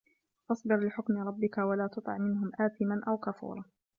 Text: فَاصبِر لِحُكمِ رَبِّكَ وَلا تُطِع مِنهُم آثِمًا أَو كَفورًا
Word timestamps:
فَاصبِر 0.49 0.77
لِحُكمِ 0.79 1.17
رَبِّكَ 1.27 1.57
وَلا 1.57 1.87
تُطِع 1.87 2.17
مِنهُم 2.17 2.51
آثِمًا 2.59 3.01
أَو 3.07 3.17
كَفورًا 3.17 3.63